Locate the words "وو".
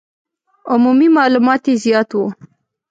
2.17-2.27